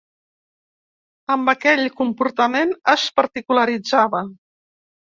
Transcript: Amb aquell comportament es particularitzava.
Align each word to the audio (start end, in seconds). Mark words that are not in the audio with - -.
Amb 1.35 1.53
aquell 1.53 1.85
comportament 2.01 2.75
es 2.97 3.07
particularitzava. 3.21 4.27